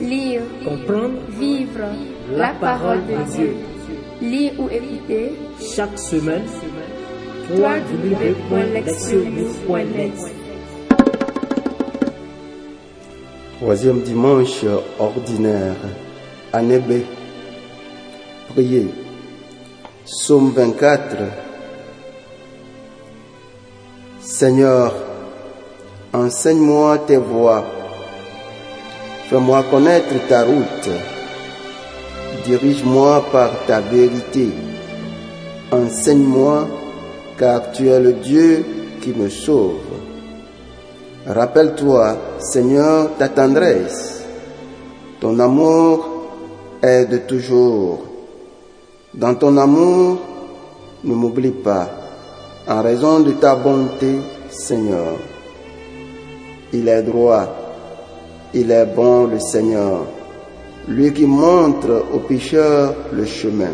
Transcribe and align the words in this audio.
Lire, 0.00 0.42
Comprendre 0.64 1.20
vivre 1.38 1.86
la 2.36 2.52
parole 2.54 3.02
de 3.06 3.32
Dieu. 3.32 3.54
Lire 4.20 4.52
ou 4.58 4.68
écouter 4.68 5.34
chaque 5.60 5.96
semaine 5.96 6.42
Troisième 13.60 14.00
dimanche 14.00 14.64
ordinaire, 14.98 15.76
année 16.52 16.80
B. 16.80 16.92
Priez. 18.48 18.88
Psaume 20.04 20.50
24. 20.50 21.16
Seigneur, 24.20 24.92
enseigne-moi 26.12 26.98
tes 27.06 27.18
voies. 27.18 27.83
Fais-moi 29.28 29.64
connaître 29.70 30.14
ta 30.28 30.44
route. 30.44 30.90
Dirige-moi 32.44 33.24
par 33.32 33.50
ta 33.66 33.80
vérité. 33.80 34.48
Enseigne-moi, 35.72 36.68
car 37.38 37.72
tu 37.72 37.88
es 37.88 37.98
le 38.00 38.12
Dieu 38.12 38.64
qui 39.00 39.14
me 39.14 39.30
sauve. 39.30 39.80
Rappelle-toi, 41.26 42.18
Seigneur, 42.38 43.16
ta 43.18 43.28
tendresse. 43.30 44.24
Ton 45.20 45.38
amour 45.38 46.06
est 46.82 47.06
de 47.06 47.16
toujours. 47.18 48.04
Dans 49.14 49.34
ton 49.34 49.56
amour, 49.56 50.18
ne 51.02 51.14
m'oublie 51.14 51.50
pas, 51.50 51.88
en 52.68 52.82
raison 52.82 53.20
de 53.20 53.32
ta 53.32 53.54
bonté, 53.54 54.18
Seigneur. 54.50 55.16
Il 56.74 56.88
est 56.88 57.02
droit, 57.02 57.63
il 58.54 58.70
est 58.70 58.86
bon 58.86 59.26
le 59.26 59.40
Seigneur, 59.40 60.06
lui 60.88 61.12
qui 61.12 61.26
montre 61.26 62.04
aux 62.14 62.20
pécheurs 62.20 62.94
le 63.12 63.24
chemin. 63.24 63.72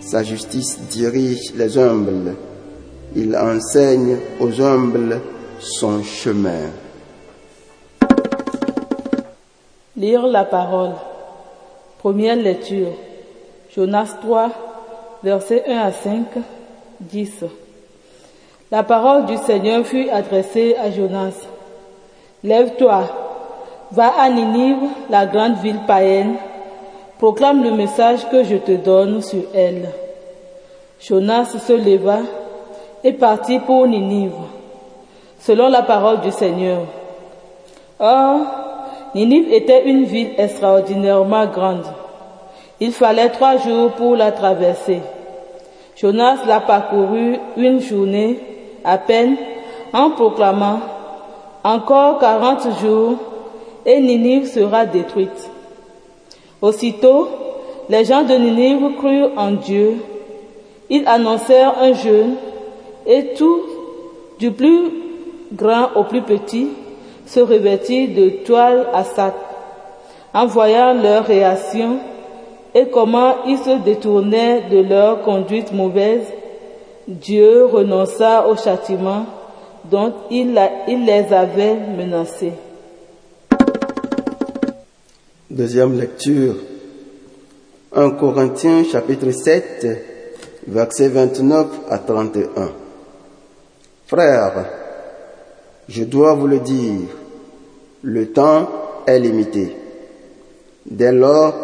Sa 0.00 0.22
justice 0.22 0.78
dirige 0.90 1.54
les 1.56 1.78
humbles, 1.78 2.34
il 3.16 3.34
enseigne 3.36 4.18
aux 4.38 4.60
humbles 4.60 5.20
son 5.58 6.02
chemin. 6.02 6.70
Lire 9.96 10.26
la 10.26 10.44
parole. 10.44 10.92
Première 11.98 12.36
lecture. 12.36 12.92
Jonas 13.74 14.16
3, 14.20 14.50
versets 15.22 15.64
1 15.66 15.78
à 15.78 15.92
5, 15.92 16.26
10. 17.00 17.30
La 18.70 18.82
parole 18.82 19.24
du 19.26 19.36
Seigneur 19.38 19.86
fut 19.86 20.10
adressée 20.10 20.76
à 20.76 20.90
Jonas. 20.90 21.34
Lève-toi, 22.42 23.23
va 23.94 24.12
à 24.18 24.28
Ninive, 24.28 24.88
la 25.08 25.26
grande 25.26 25.56
ville 25.58 25.80
païenne, 25.86 26.34
proclame 27.18 27.62
le 27.62 27.70
message 27.70 28.28
que 28.28 28.42
je 28.42 28.56
te 28.56 28.72
donne 28.72 29.22
sur 29.22 29.42
elle. 29.54 29.88
Jonas 31.00 31.56
se 31.66 31.72
leva 31.72 32.18
et 33.04 33.12
partit 33.12 33.60
pour 33.60 33.86
Ninive, 33.86 34.32
selon 35.38 35.68
la 35.68 35.82
parole 35.82 36.20
du 36.20 36.32
Seigneur. 36.32 36.80
Or, 38.00 38.40
Ninive 39.14 39.52
était 39.52 39.88
une 39.88 40.04
ville 40.04 40.32
extraordinairement 40.38 41.46
grande. 41.46 41.86
Il 42.80 42.90
fallait 42.90 43.28
trois 43.28 43.58
jours 43.58 43.92
pour 43.92 44.16
la 44.16 44.32
traverser. 44.32 45.00
Jonas 45.96 46.38
l'a 46.48 46.60
parcouru 46.60 47.38
une 47.56 47.80
journée 47.80 48.40
à 48.84 48.98
peine 48.98 49.36
en 49.92 50.10
proclamant 50.10 50.80
encore 51.62 52.18
quarante 52.18 52.66
jours 52.82 53.16
et 53.86 54.00
Ninive 54.00 54.46
sera 54.46 54.86
détruite. 54.86 55.50
Aussitôt, 56.62 57.28
les 57.88 58.04
gens 58.04 58.22
de 58.22 58.34
Ninive 58.34 58.96
crurent 58.96 59.32
en 59.36 59.52
Dieu. 59.52 59.96
Ils 60.88 61.06
annoncèrent 61.06 61.78
un 61.78 61.92
jeûne 61.92 62.36
et 63.06 63.34
tout, 63.34 63.60
du 64.38 64.50
plus 64.50 64.90
grand 65.52 65.88
au 65.94 66.04
plus 66.04 66.22
petit, 66.22 66.68
se 67.26 67.40
revêtit 67.40 68.08
de 68.08 68.30
toile 68.44 68.86
à 68.92 69.04
sac. 69.04 69.34
En 70.32 70.46
voyant 70.46 70.94
leur 70.94 71.24
réaction 71.26 71.98
et 72.74 72.86
comment 72.86 73.36
ils 73.46 73.58
se 73.58 73.78
détournaient 73.84 74.62
de 74.70 74.78
leur 74.78 75.22
conduite 75.22 75.72
mauvaise, 75.72 76.26
Dieu 77.06 77.66
renonça 77.66 78.48
au 78.48 78.56
châtiment 78.56 79.26
dont 79.84 80.12
il 80.30 80.54
les 80.54 81.32
avait 81.32 81.76
menacés. 81.96 82.52
Deuxième 85.54 85.96
lecture. 85.96 86.56
1 87.94 88.10
Corinthiens 88.16 88.82
chapitre 88.82 89.30
7, 89.30 89.86
versets 90.66 91.08
29 91.10 91.66
à 91.88 91.98
31. 91.98 92.72
Frères, 94.04 94.66
je 95.88 96.02
dois 96.02 96.34
vous 96.34 96.48
le 96.48 96.58
dire, 96.58 97.02
le 98.02 98.32
temps 98.32 98.68
est 99.06 99.20
limité. 99.20 99.76
Dès 100.86 101.12
lors 101.12 101.54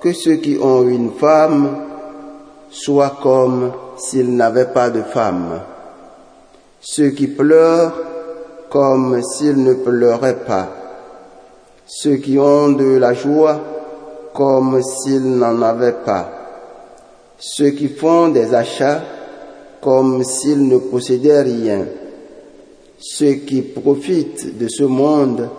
que 0.00 0.12
ceux 0.12 0.38
qui 0.38 0.58
ont 0.60 0.88
une 0.88 1.12
femme 1.12 1.76
soient 2.70 3.18
comme 3.22 3.70
s'ils 3.98 4.34
n'avaient 4.34 4.72
pas 4.72 4.90
de 4.90 5.02
femme, 5.02 5.60
ceux 6.80 7.10
qui 7.10 7.28
pleurent 7.28 7.94
comme 8.68 9.22
s'ils 9.22 9.62
ne 9.62 9.74
pleuraient 9.74 10.44
pas, 10.44 10.81
ceux 11.94 12.16
qui 12.16 12.38
ont 12.38 12.70
de 12.70 12.96
la 12.96 13.12
joie 13.12 13.60
comme 14.32 14.80
s'ils 14.82 15.36
n'en 15.36 15.60
avaient 15.60 16.00
pas, 16.06 16.26
ceux 17.38 17.68
qui 17.70 17.88
font 17.88 18.28
des 18.28 18.54
achats 18.54 19.02
comme 19.82 20.24
s'ils 20.24 20.66
ne 20.66 20.78
possédaient 20.78 21.42
rien, 21.42 21.84
ceux 22.98 23.34
qui 23.34 23.60
profitent 23.60 24.56
de 24.56 24.68
ce 24.68 24.84
monde 24.84 25.50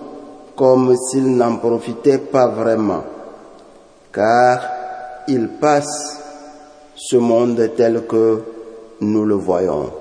comme 0.55 0.95
s'ils 0.95 1.37
n'en 1.37 1.57
profitaient 1.57 2.17
pas 2.17 2.47
vraiment, 2.47 3.03
car 4.11 4.59
il 5.27 5.49
passe 5.61 6.19
ce 6.95 7.17
monde 7.17 7.69
tel 7.77 8.07
que 8.07 8.41
nous 9.01 9.25
le 9.25 9.35
voyons. 9.35 9.91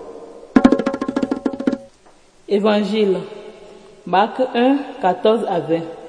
Évangile, 2.48 3.18
Marc 4.06 4.40
1, 4.54 4.78
14 5.02 5.44
à 5.46 5.60
20. 5.60 6.01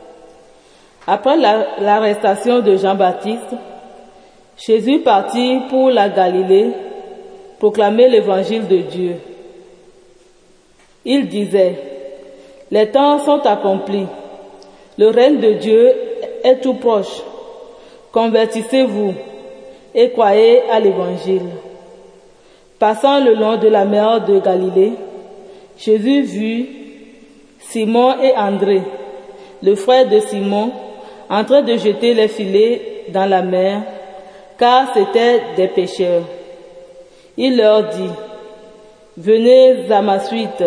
Après 1.06 1.36
l'arrestation 1.38 2.60
de 2.60 2.78
Jean-Baptiste, 2.78 3.56
Jésus 4.58 5.00
partit 5.00 5.60
pour 5.70 5.90
la 5.90 6.10
Galilée 6.10 6.72
proclamer 7.60 8.08
l'évangile 8.08 8.68
de 8.68 8.78
Dieu. 8.78 9.16
Il 11.06 11.28
disait, 11.28 11.76
les 12.72 12.90
temps 12.90 13.20
sont 13.20 13.40
accomplis, 13.46 14.06
le 14.98 15.08
règne 15.10 15.40
de 15.40 15.54
Dieu 15.54 15.94
est 16.44 16.62
tout 16.62 16.76
proche, 16.76 17.22
convertissez-vous 18.12 19.14
et 19.96 20.12
croyez 20.12 20.62
à 20.70 20.80
l'évangile. 20.80 21.50
Passant 22.80 23.24
le 23.24 23.34
long 23.34 23.58
de 23.58 23.68
la 23.68 23.86
mer 23.86 24.26
de 24.26 24.40
Galilée, 24.40 24.94
Jésus 25.78 26.22
vit 26.22 26.70
Simon 27.60 28.22
et 28.22 28.36
André, 28.36 28.82
le 29.62 29.76
frère 29.76 30.08
de 30.10 30.20
Simon, 30.20 30.72
en 31.30 31.44
train 31.44 31.62
de 31.62 31.78
jeter 31.78 32.14
les 32.14 32.28
filets 32.28 33.06
dans 33.10 33.26
la 33.26 33.42
mer, 33.42 33.82
car 34.58 34.94
c'étaient 34.94 35.42
des 35.56 35.68
pêcheurs. 35.68 36.24
Il 37.38 37.58
leur 37.58 37.90
dit, 37.90 38.12
Venez 39.18 39.92
à 39.92 40.02
ma 40.02 40.20
suite, 40.20 40.64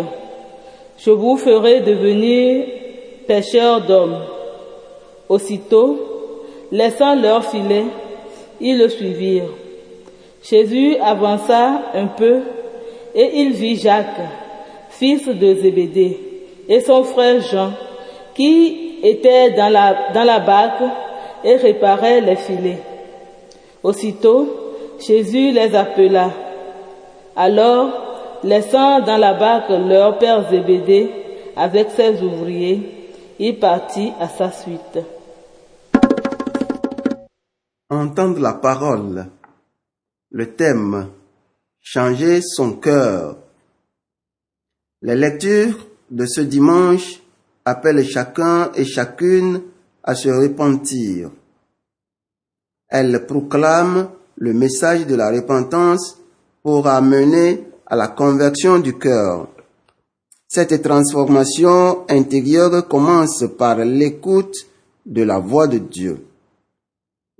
je 0.98 1.10
vous 1.10 1.36
ferai 1.36 1.80
devenir 1.80 2.64
pêcheurs 3.26 3.80
d'hommes. 3.80 4.20
Aussitôt, 5.28 5.98
laissant 6.70 7.14
leurs 7.16 7.44
filets, 7.44 7.86
ils 8.60 8.78
le 8.78 8.88
suivirent. 8.88 9.50
Jésus 10.48 10.96
avança 11.02 11.82
un 11.92 12.06
peu 12.06 12.40
et 13.14 13.40
il 13.40 13.52
vit 13.52 13.76
Jacques, 13.76 14.20
fils 14.90 15.26
de 15.26 15.54
Zébédée, 15.54 16.20
et 16.68 16.80
son 16.80 17.02
frère 17.02 17.40
Jean, 17.40 17.72
qui 18.34 18.85
étaient 19.02 19.52
dans 19.52 19.68
la, 19.68 20.12
dans 20.12 20.24
la 20.24 20.40
barque 20.40 20.82
et 21.44 21.56
réparaient 21.56 22.20
les 22.20 22.36
filets. 22.36 22.82
Aussitôt, 23.82 24.74
Jésus 24.98 25.52
les 25.52 25.74
appela. 25.74 26.30
Alors, 27.36 28.40
laissant 28.42 29.00
dans 29.00 29.16
la 29.16 29.34
barque 29.34 29.70
leur 29.70 30.18
père 30.18 30.48
Zébédée 30.50 31.10
avec 31.56 31.90
ses 31.90 32.22
ouvriers, 32.22 33.10
il 33.38 33.58
partit 33.58 34.12
à 34.18 34.28
sa 34.28 34.50
suite. 34.50 34.98
Entendre 37.90 38.40
la 38.40 38.54
parole. 38.54 39.26
Le 40.30 40.54
thème 40.54 41.10
Changer 41.80 42.40
son 42.42 42.72
cœur. 42.72 43.36
Les 45.02 45.14
lectures 45.14 45.86
de 46.10 46.26
ce 46.26 46.40
dimanche 46.40 47.20
appelle 47.66 48.06
chacun 48.06 48.70
et 48.76 48.84
chacune 48.84 49.60
à 50.02 50.14
se 50.14 50.28
repentir. 50.28 51.30
Elle 52.88 53.26
proclame 53.26 54.08
le 54.36 54.52
message 54.54 55.06
de 55.06 55.16
la 55.16 55.30
repentance 55.32 56.16
pour 56.62 56.86
amener 56.86 57.64
à 57.86 57.96
la 57.96 58.08
conversion 58.08 58.78
du 58.78 58.96
cœur. 58.96 59.48
Cette 60.46 60.80
transformation 60.80 62.08
intérieure 62.08 62.86
commence 62.86 63.44
par 63.58 63.78
l'écoute 63.78 64.54
de 65.04 65.22
la 65.22 65.40
voix 65.40 65.66
de 65.66 65.78
Dieu, 65.78 66.24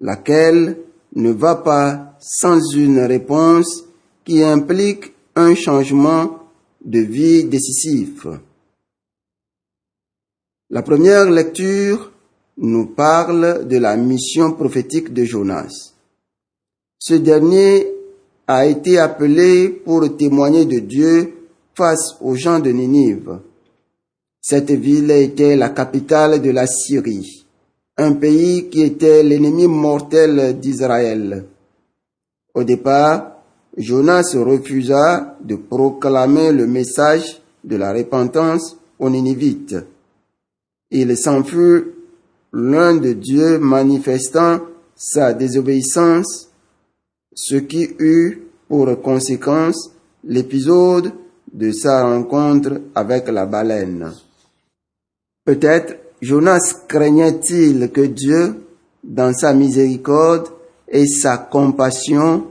laquelle 0.01 0.77
ne 1.15 1.31
va 1.31 1.55
pas 1.55 2.17
sans 2.19 2.61
une 2.75 2.99
réponse 2.99 3.85
qui 4.25 4.43
implique 4.43 5.15
un 5.37 5.55
changement 5.55 6.41
de 6.85 6.99
vie 6.99 7.45
décisif. 7.45 8.27
La 10.69 10.83
première 10.83 11.31
lecture 11.31 12.11
nous 12.59 12.87
parle 12.87 13.69
de 13.69 13.79
la 13.79 13.97
mission 13.97 14.53
prophétique 14.55 15.13
de 15.13 15.23
Jonas. 15.23 15.93
Ce 16.99 17.15
dernier 17.15 17.87
a 18.49 18.67
été 18.67 18.99
appelé 18.99 19.69
pour 19.69 20.17
témoigner 20.17 20.65
de 20.65 20.81
Dieu 20.81 21.35
face 21.73 22.17
aux 22.21 22.35
gens 22.35 22.59
de 22.59 22.71
Ninive. 22.71 23.39
Cette 24.41 24.73
ville 24.73 25.13
était 25.13 25.55
la 25.55 25.69
capitale 25.69 26.43
de 26.43 26.51
la 26.51 26.67
Syrie, 26.67 27.47
un 27.97 28.15
pays 28.15 28.69
qui 28.69 28.83
était 28.83 29.23
l'ennemi 29.23 29.69
mortel 29.69 30.59
d'Israël. 30.59 31.45
Au 32.55 32.65
départ, 32.65 33.37
Jonas 33.77 34.35
refusa 34.35 35.37
de 35.45 35.55
proclamer 35.55 36.51
le 36.51 36.67
message 36.67 37.41
de 37.63 37.77
la 37.77 37.93
repentance 37.93 38.77
aux 38.99 39.11
Ninivites. 39.11 39.77
Il 40.91 41.17
s'en 41.17 41.43
fut 41.43 41.93
l'un 42.53 42.97
de 42.97 43.13
Dieu 43.13 43.59
manifestant 43.59 44.61
sa 44.95 45.35
désobéissance, 45.35 46.49
ce 47.35 47.57
qui 47.57 47.89
eut 47.99 48.43
pour 48.69 49.01
conséquence 49.03 49.93
l'épisode 50.25 51.13
de 51.53 51.73
sa 51.73 52.05
rencontre 52.05 52.81
avec 52.95 53.29
la 53.29 53.47
baleine. 53.47 54.13
Peut-être 55.45 55.97
Jonas 56.23 56.85
craignait-il 56.89 57.91
que 57.91 58.01
Dieu, 58.01 58.55
dans 59.05 59.33
sa 59.33 59.53
miséricorde 59.53 60.49
et 60.89 61.07
sa 61.07 61.37
compassion, 61.37 62.47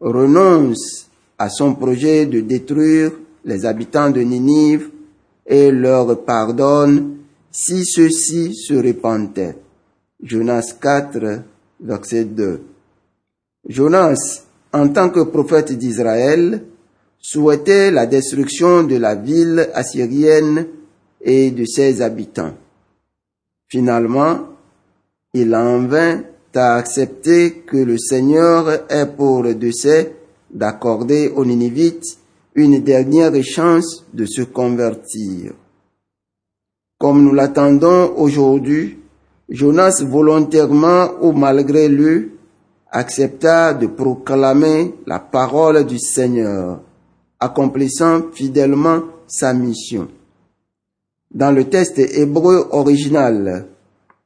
renonce 0.00 1.08
à 1.38 1.48
son 1.48 1.74
projet 1.74 2.26
de 2.26 2.40
détruire 2.40 3.12
les 3.44 3.64
habitants 3.66 4.10
de 4.10 4.20
Ninive 4.20 4.90
et 5.46 5.70
leur 5.70 6.24
pardonne 6.24 7.19
si 7.50 7.84
ceux-ci 7.84 8.54
se 8.54 8.74
repentaient. 8.74 9.56
Jonas 10.22 10.74
4, 10.80 11.42
verset 11.80 12.24
2. 12.24 12.60
Jonas, 13.68 14.44
en 14.72 14.88
tant 14.88 15.10
que 15.10 15.20
prophète 15.20 15.72
d'Israël, 15.72 16.64
souhaitait 17.18 17.90
la 17.90 18.06
destruction 18.06 18.82
de 18.82 18.96
la 18.96 19.14
ville 19.14 19.68
assyrienne 19.74 20.66
et 21.20 21.50
de 21.50 21.64
ses 21.64 22.00
habitants. 22.02 22.54
Finalement, 23.68 24.48
il 25.34 25.54
en 25.54 25.86
vint 25.86 26.22
à 26.54 26.76
accepter 26.76 27.62
que 27.66 27.76
le 27.76 27.98
Seigneur 27.98 28.90
ait 28.90 29.06
pour 29.06 29.44
décès 29.54 30.16
d'accorder 30.52 31.28
aux 31.28 31.44
Ninivites 31.44 32.18
une 32.54 32.82
dernière 32.82 33.32
chance 33.44 34.04
de 34.12 34.26
se 34.26 34.42
convertir. 34.42 35.52
Comme 37.00 37.24
nous 37.24 37.32
l'attendons 37.32 38.12
aujourd'hui, 38.18 38.98
Jonas 39.48 40.02
volontairement 40.06 41.08
ou 41.22 41.32
malgré 41.32 41.88
lui 41.88 42.32
accepta 42.90 43.72
de 43.72 43.86
proclamer 43.86 44.94
la 45.06 45.18
parole 45.18 45.86
du 45.86 45.98
Seigneur, 45.98 46.82
accomplissant 47.40 48.24
fidèlement 48.34 49.00
sa 49.26 49.54
mission. 49.54 50.08
Dans 51.30 51.52
le 51.52 51.64
texte 51.70 51.98
hébreu 51.98 52.68
original, 52.70 53.66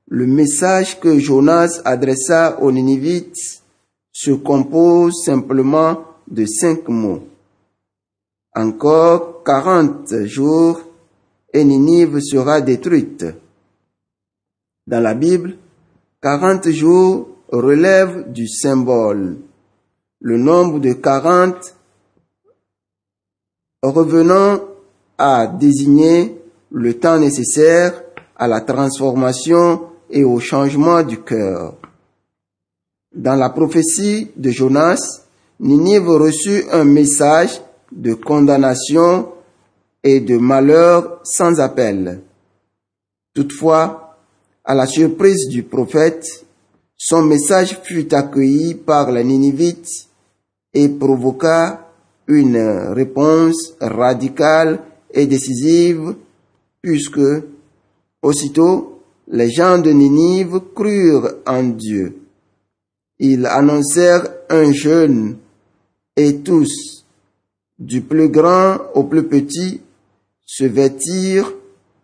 le 0.08 0.26
message 0.26 0.98
que 0.98 1.16
Jonas 1.16 1.80
adressa 1.84 2.58
aux 2.60 2.72
Ninivites 2.72 3.62
se 4.10 4.32
compose 4.32 5.22
simplement 5.24 5.98
de 6.28 6.44
cinq 6.44 6.88
mots. 6.88 7.22
Encore 8.56 9.44
quarante 9.44 10.12
jours 10.24 10.80
et 11.54 11.64
Ninive 11.64 12.20
sera 12.20 12.60
détruite. 12.60 13.24
Dans 14.86 15.00
la 15.00 15.14
Bible, 15.14 15.56
quarante 16.20 16.68
jours 16.68 17.28
relève 17.48 18.32
du 18.32 18.48
symbole. 18.48 19.38
Le 20.20 20.36
nombre 20.36 20.80
de 20.80 20.94
quarante 20.94 21.76
revenant 23.82 24.60
à 25.16 25.46
désigner 25.46 26.36
le 26.72 26.98
temps 26.98 27.20
nécessaire 27.20 28.02
à 28.36 28.48
la 28.48 28.60
transformation 28.60 29.82
et 30.10 30.24
au 30.24 30.40
changement 30.40 31.02
du 31.04 31.22
cœur. 31.22 31.76
Dans 33.14 33.36
la 33.36 33.50
prophétie 33.50 34.32
de 34.36 34.50
Jonas, 34.50 35.22
Ninive 35.60 36.08
reçut 36.08 36.64
un 36.72 36.82
message 36.84 37.60
de 37.92 38.14
condamnation 38.14 39.28
et 40.04 40.20
de 40.20 40.36
malheur 40.36 41.20
sans 41.24 41.58
appel. 41.58 42.20
Toutefois, 43.34 44.18
à 44.62 44.74
la 44.74 44.86
surprise 44.86 45.48
du 45.48 45.62
prophète, 45.62 46.44
son 46.96 47.22
message 47.22 47.80
fut 47.82 48.14
accueilli 48.14 48.74
par 48.74 49.10
les 49.10 49.24
Ninivites 49.24 50.08
et 50.72 50.88
provoqua 50.88 51.90
une 52.28 52.58
réponse 52.92 53.74
radicale 53.80 54.80
et 55.12 55.26
décisive 55.26 56.14
puisque 56.80 57.20
aussitôt 58.22 59.00
les 59.28 59.50
gens 59.50 59.78
de 59.78 59.90
Ninive 59.90 60.60
crurent 60.74 61.30
en 61.46 61.62
Dieu. 61.62 62.16
Ils 63.18 63.46
annoncèrent 63.46 64.28
un 64.50 64.72
jeûne 64.72 65.36
et 66.16 66.36
tous, 66.36 67.04
du 67.78 68.02
plus 68.02 68.28
grand 68.28 68.78
au 68.94 69.04
plus 69.04 69.24
petit, 69.24 69.80
se 70.44 70.64
vêtirent 70.64 71.52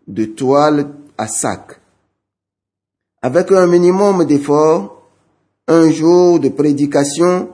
de 0.07 0.25
toile 0.25 0.91
à 1.17 1.29
sac. 1.29 1.81
Avec 3.23 3.53
un 3.53 3.67
minimum 3.67 4.25
d'effort, 4.25 5.09
un 5.69 5.91
jour 5.91 6.41
de 6.41 6.49
prédication 6.49 7.51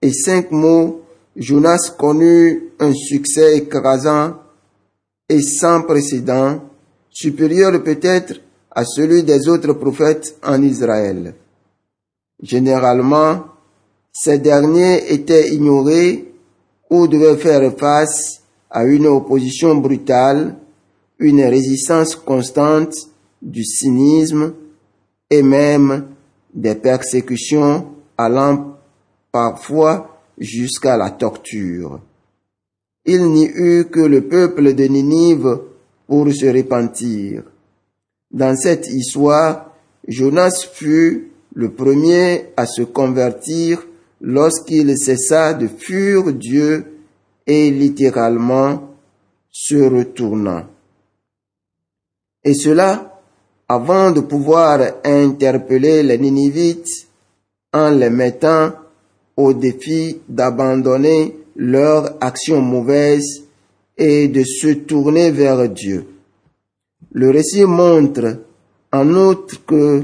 et 0.00 0.12
cinq 0.12 0.50
mots, 0.50 1.02
Jonas 1.36 1.94
connut 1.98 2.72
un 2.80 2.92
succès 2.92 3.58
écrasant 3.58 4.36
et 5.28 5.42
sans 5.42 5.82
précédent, 5.82 6.62
supérieur 7.10 7.82
peut-être 7.82 8.40
à 8.70 8.84
celui 8.84 9.22
des 9.22 9.48
autres 9.48 9.74
prophètes 9.74 10.36
en 10.42 10.62
Israël. 10.62 11.34
Généralement, 12.42 13.44
ces 14.12 14.38
derniers 14.38 15.12
étaient 15.12 15.52
ignorés 15.54 16.32
ou 16.90 17.06
devaient 17.06 17.36
faire 17.36 17.72
face 17.76 18.43
à 18.74 18.84
une 18.84 19.06
opposition 19.06 19.76
brutale, 19.76 20.56
une 21.20 21.42
résistance 21.42 22.16
constante, 22.16 22.94
du 23.40 23.62
cynisme 23.62 24.52
et 25.30 25.42
même 25.42 26.08
des 26.52 26.74
persécutions 26.74 27.86
allant 28.18 28.78
parfois 29.30 30.18
jusqu'à 30.38 30.96
la 30.96 31.10
torture. 31.10 32.00
Il 33.04 33.26
n'y 33.26 33.46
eut 33.46 33.84
que 33.84 34.00
le 34.00 34.22
peuple 34.22 34.74
de 34.74 34.84
Ninive 34.84 35.60
pour 36.08 36.32
se 36.32 36.46
repentir. 36.46 37.44
Dans 38.32 38.56
cette 38.56 38.88
histoire, 38.88 39.72
Jonas 40.08 40.66
fut 40.72 41.30
le 41.54 41.70
premier 41.70 42.46
à 42.56 42.66
se 42.66 42.82
convertir 42.82 43.86
lorsqu'il 44.20 44.98
cessa 44.98 45.54
de 45.54 45.68
fuir 45.68 46.32
Dieu 46.32 46.93
et 47.46 47.70
littéralement 47.70 48.96
se 49.50 49.76
retournant. 49.76 50.64
Et 52.42 52.54
cela 52.54 53.22
avant 53.68 54.10
de 54.10 54.20
pouvoir 54.20 54.80
interpeller 55.04 56.02
les 56.02 56.18
Ninivites 56.18 57.08
en 57.72 57.90
les 57.90 58.10
mettant 58.10 58.72
au 59.36 59.52
défi 59.52 60.20
d'abandonner 60.28 61.36
leur 61.56 62.16
action 62.20 62.60
mauvaise 62.60 63.44
et 63.96 64.28
de 64.28 64.42
se 64.42 64.68
tourner 64.68 65.30
vers 65.30 65.68
Dieu. 65.68 66.04
Le 67.12 67.30
récit 67.30 67.64
montre 67.64 68.38
en 68.92 69.08
outre 69.14 69.64
que 69.64 70.02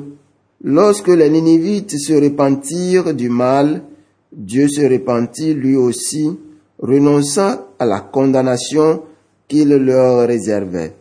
lorsque 0.62 1.08
les 1.08 1.28
Ninivites 1.28 1.98
se 1.98 2.12
repentirent 2.12 3.14
du 3.14 3.28
mal, 3.28 3.82
Dieu 4.32 4.68
se 4.68 4.82
repentit 4.82 5.54
lui 5.54 5.76
aussi, 5.76 6.38
renonçant 6.80 7.66
à 7.78 7.86
la 7.86 8.00
condamnation 8.00 9.02
qu'il 9.48 9.68
leur 9.68 10.26
réservait. 10.26 10.94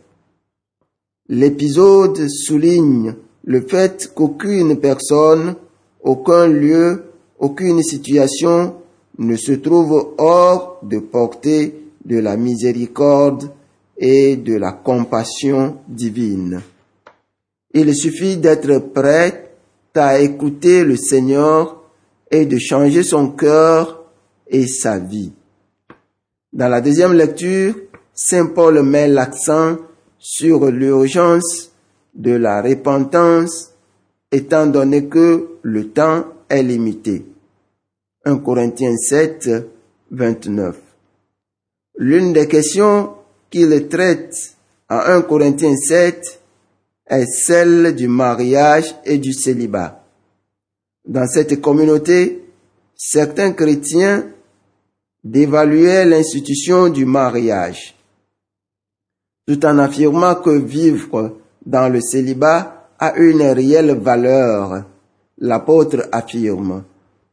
L'épisode 1.28 2.28
souligne 2.28 3.14
le 3.44 3.60
fait 3.62 4.12
qu'aucune 4.14 4.78
personne, 4.78 5.54
aucun 6.02 6.46
lieu, 6.46 7.04
aucune 7.38 7.82
situation 7.82 8.74
ne 9.18 9.36
se 9.36 9.52
trouve 9.52 10.14
hors 10.18 10.78
de 10.82 10.98
portée 10.98 11.74
de 12.04 12.18
la 12.18 12.36
miséricorde 12.36 13.50
et 13.96 14.36
de 14.36 14.54
la 14.54 14.72
compassion 14.72 15.76
divine. 15.88 16.60
Il 17.72 17.94
suffit 17.94 18.36
d'être 18.36 18.78
prêt 18.92 19.52
à 19.94 20.20
écouter 20.20 20.84
le 20.84 20.96
Seigneur 20.96 21.82
et 22.30 22.46
de 22.46 22.58
changer 22.58 23.02
son 23.02 23.30
cœur 23.30 24.04
et 24.48 24.66
sa 24.66 24.98
vie. 24.98 25.32
Dans 26.52 26.68
la 26.68 26.80
deuxième 26.80 27.12
lecture, 27.12 27.76
Saint 28.12 28.46
Paul 28.46 28.82
met 28.82 29.06
l'accent 29.06 29.76
sur 30.18 30.66
l'urgence 30.66 31.70
de 32.12 32.32
la 32.32 32.60
repentance 32.60 33.72
étant 34.32 34.66
donné 34.66 35.06
que 35.06 35.46
le 35.62 35.90
temps 35.90 36.24
est 36.48 36.64
limité. 36.64 37.24
1 38.24 38.38
Corinthiens 38.38 38.96
7, 38.96 39.48
29. 40.10 40.76
L'une 41.98 42.32
des 42.32 42.48
questions 42.48 43.14
qu'il 43.48 43.88
traite 43.88 44.34
à 44.88 45.14
1 45.14 45.22
Corinthiens 45.22 45.76
7 45.76 46.40
est 47.06 47.26
celle 47.26 47.94
du 47.94 48.08
mariage 48.08 48.96
et 49.04 49.18
du 49.18 49.32
célibat. 49.32 50.04
Dans 51.06 51.28
cette 51.28 51.60
communauté, 51.60 52.42
certains 52.96 53.52
chrétiens 53.52 54.26
dévaluaient 55.24 56.06
l'institution 56.06 56.88
du 56.88 57.04
mariage 57.04 57.94
tout 59.50 59.66
en 59.66 59.78
affirmant 59.78 60.36
que 60.36 60.50
vivre 60.50 61.38
dans 61.66 61.88
le 61.92 62.00
célibat 62.00 62.88
a 63.00 63.16
une 63.16 63.42
réelle 63.42 63.98
valeur. 63.98 64.84
L'apôtre 65.38 66.08
affirme 66.12 66.84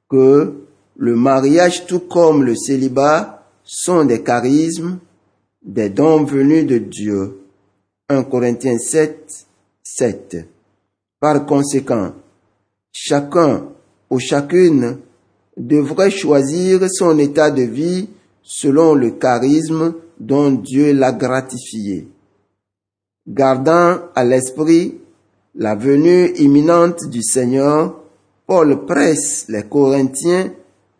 que 0.10 0.63
le 0.96 1.15
mariage 1.15 1.86
tout 1.86 2.00
comme 2.00 2.44
le 2.44 2.56
célibat 2.56 3.46
sont 3.63 4.03
des 4.03 4.24
charismes, 4.24 4.98
des 5.62 5.89
dons 5.89 6.24
venus 6.24 6.65
de 6.65 6.79
Dieu. 6.79 7.41
1 8.10 8.24
Corinthiens 8.24 8.79
7, 8.79 9.46
7. 9.84 10.48
Par 11.20 11.46
conséquent, 11.46 12.13
chacun 12.91 13.65
ou 14.10 14.17
chacune 14.17 14.98
devrait 15.58 16.12
choisir 16.12 16.88
son 16.90 17.18
état 17.18 17.52
de 17.52 17.64
vie 17.64 18.08
selon 18.44 18.94
le 18.94 19.12
charisme 19.12 19.96
dont 20.20 20.52
Dieu 20.52 20.94
l'a 20.94 21.12
gratifié. 21.12 22.08
Gardant 23.28 23.98
à 24.16 24.24
l'esprit 24.24 25.00
la 25.56 25.76
venue 25.76 26.32
imminente 26.38 27.10
du 27.10 27.22
Seigneur, 27.24 28.00
Paul 28.46 28.86
presse 28.86 29.46
les 29.50 29.64
Corinthiens 29.64 30.52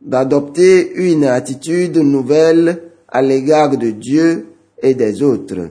d'adopter 0.02 0.94
une 0.96 1.24
attitude 1.24 1.98
nouvelle 1.98 2.84
à 3.08 3.22
l'égard 3.22 3.78
de 3.78 3.92
Dieu 3.92 4.48
et 4.82 4.94
des 4.94 5.24
autres. 5.24 5.70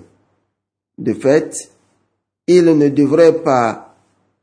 De 0.99 1.13
fait, 1.13 1.71
ils 2.47 2.65
ne 2.65 2.89
devraient 2.89 3.43
pas 3.43 3.97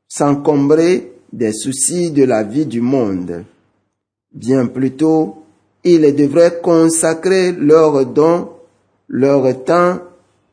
s'encombrer 0.07 1.13
des 1.31 1.53
soucis 1.53 2.11
de 2.11 2.23
la 2.23 2.43
vie 2.43 2.67
du 2.67 2.81
monde. 2.81 3.43
Bien 4.33 4.65
plutôt, 4.65 5.43
ils 5.83 6.15
devraient 6.15 6.59
consacrer 6.61 7.51
leurs 7.51 8.05
dons 8.05 8.49
leur 9.07 9.63
temps 9.63 9.99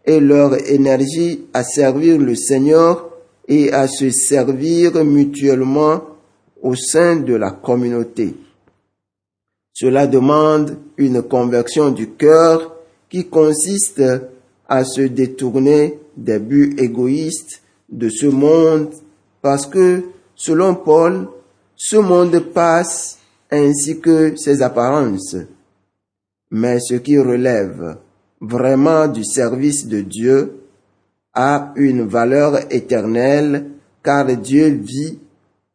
et 0.04 0.20
leur 0.20 0.54
énergie 0.70 1.46
à 1.54 1.64
servir 1.64 2.18
le 2.18 2.34
Seigneur 2.34 3.08
et 3.48 3.72
à 3.72 3.88
se 3.88 4.10
servir 4.10 5.04
mutuellement 5.04 6.02
au 6.62 6.74
sein 6.74 7.16
de 7.16 7.34
la 7.34 7.52
communauté. 7.52 8.34
Cela 9.72 10.06
demande 10.06 10.76
une 10.98 11.22
conversion 11.22 11.90
du 11.90 12.10
cœur 12.10 12.76
qui 13.08 13.28
consiste 13.28 14.02
à 14.68 14.84
se 14.84 15.00
détourner 15.02 15.98
des 16.16 16.38
buts 16.38 16.76
égoïstes 16.78 17.62
de 17.88 18.10
ce 18.10 18.26
monde 18.26 18.90
parce 19.40 19.66
que, 19.66 20.02
selon 20.34 20.74
Paul, 20.74 21.28
ce 21.76 21.96
monde 21.96 22.38
passe 22.52 23.19
ainsi 23.50 24.00
que 24.00 24.36
ses 24.36 24.62
apparences. 24.62 25.36
Mais 26.50 26.78
ce 26.80 26.94
qui 26.94 27.18
relève 27.18 27.98
vraiment 28.40 29.06
du 29.08 29.24
service 29.24 29.86
de 29.86 30.00
Dieu 30.00 30.60
a 31.34 31.72
une 31.76 32.06
valeur 32.06 32.72
éternelle 32.72 33.66
car 34.02 34.26
Dieu 34.36 34.68
vit 34.68 35.18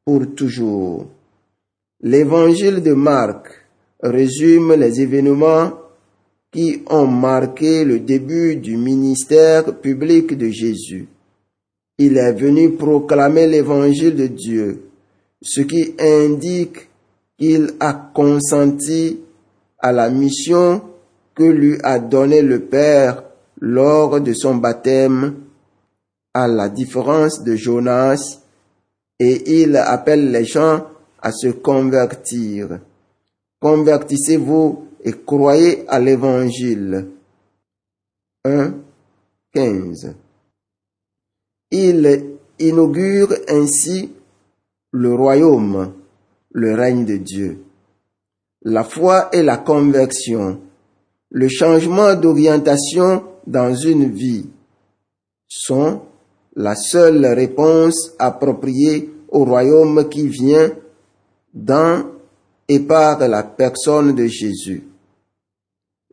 pour 0.04 0.36
toujours. 0.36 1.08
L'évangile 2.02 2.82
de 2.82 2.94
Marc 2.94 3.48
résume 4.02 4.74
les 4.74 5.02
événements 5.02 5.74
qui 6.52 6.84
ont 6.90 7.08
marqué 7.08 7.84
le 7.84 8.00
début 8.00 8.56
du 8.56 8.78
ministère 8.78 9.80
public 9.80 10.38
de 10.38 10.50
Jésus. 10.50 11.08
Il 11.98 12.18
est 12.18 12.34
venu 12.34 12.72
proclamer 12.72 13.48
l'évangile 13.48 14.16
de 14.16 14.28
Dieu, 14.28 14.84
ce 15.42 15.62
qui 15.62 15.96
indique 16.00 16.90
qu'il 17.38 17.74
a 17.80 17.94
consenti 18.14 19.20
à 19.80 19.92
la 19.92 20.10
mission 20.10 20.82
que 21.36 21.44
lui 21.44 21.78
a 21.84 22.00
donné 22.00 22.42
le 22.42 22.62
Père 22.62 23.24
lors 23.60 24.22
de 24.22 24.34
son 24.34 24.56
baptême, 24.56 25.36
à 26.34 26.48
la 26.48 26.70
différence 26.70 27.44
de 27.44 27.56
Jonas, 27.56 28.40
et 29.20 29.62
il 29.62 29.76
appelle 29.78 30.32
les 30.32 30.46
gens 30.46 30.88
à 31.22 31.32
se 31.32 31.48
convertir. 31.48 32.80
Convertissez-vous 33.62 34.88
et 35.04 35.14
croyez 35.14 35.88
à 35.88 36.00
l'évangile. 36.00 37.08
1, 38.44 38.74
15. 39.54 40.16
Il 41.72 42.38
inaugure 42.60 43.34
ainsi 43.48 44.12
le 44.92 45.14
royaume, 45.14 45.94
le 46.56 46.74
règne 46.74 47.06
de 47.06 47.18
Dieu. 47.18 47.60
La 48.64 48.84
foi 48.84 49.30
et 49.34 49.44
la 49.44 49.58
conversion 49.58 50.62
le 51.32 51.50
changement 51.50 52.16
d'orientation 52.16 53.24
dans 53.46 53.76
une 53.76 54.10
vie 54.10 54.46
sont 55.50 56.02
la 56.56 56.76
seule 56.76 57.26
réponse 57.26 58.14
appropriée 58.20 59.12
au 59.28 59.44
royaume 59.44 60.08
qui 60.08 60.30
vient 60.30 60.72
dans 61.54 62.06
et 62.70 62.80
par 62.80 63.20
la 63.28 63.44
personne 63.44 64.16
de 64.16 64.28
Jésus. 64.28 64.84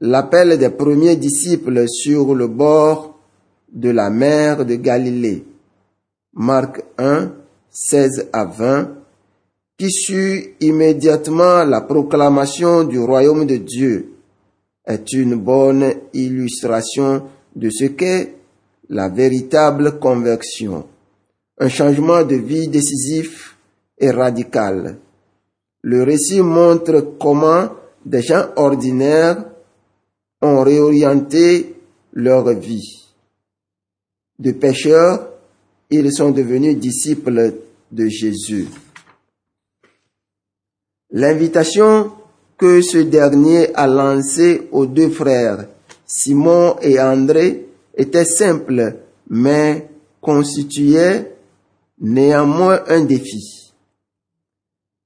L'appel 0.00 0.58
des 0.58 0.70
premiers 0.70 1.14
disciples 1.14 1.88
sur 1.88 2.34
le 2.34 2.48
bord 2.48 3.16
de 3.72 3.90
la 3.90 4.10
mer 4.10 4.66
de 4.66 4.74
Galilée. 4.74 5.44
Marc 6.34 6.82
1, 6.98 7.30
16 7.70 8.28
à 8.32 8.44
20, 8.44 8.90
qui 9.82 9.90
suit 9.90 10.54
immédiatement 10.60 11.64
la 11.64 11.80
proclamation 11.80 12.84
du 12.84 13.00
royaume 13.00 13.46
de 13.46 13.56
Dieu 13.56 14.12
est 14.86 15.12
une 15.12 15.34
bonne 15.34 15.92
illustration 16.14 17.24
de 17.56 17.68
ce 17.68 17.86
qu'est 17.86 18.32
la 18.90 19.08
véritable 19.08 19.98
conversion, 19.98 20.86
un 21.58 21.68
changement 21.68 22.22
de 22.22 22.36
vie 22.36 22.68
décisif 22.68 23.56
et 23.98 24.12
radical. 24.12 24.98
Le 25.80 26.04
récit 26.04 26.42
montre 26.42 27.16
comment 27.18 27.70
des 28.06 28.22
gens 28.22 28.50
ordinaires 28.54 29.44
ont 30.42 30.62
réorienté 30.62 31.74
leur 32.12 32.48
vie. 32.50 33.08
De 34.38 34.52
pécheurs, 34.52 35.28
ils 35.90 36.12
sont 36.12 36.30
devenus 36.30 36.76
disciples 36.76 37.54
de 37.90 38.06
Jésus. 38.06 38.68
L'invitation 41.12 42.10
que 42.56 42.80
ce 42.80 42.98
dernier 42.98 43.74
a 43.74 43.86
lancé 43.86 44.68
aux 44.72 44.86
deux 44.86 45.10
frères, 45.10 45.66
Simon 46.06 46.76
et 46.80 46.98
André, 47.00 47.66
était 47.94 48.24
simple, 48.24 48.96
mais 49.28 49.88
constituait 50.20 51.34
néanmoins 52.00 52.80
un 52.88 53.02
défi. 53.02 53.72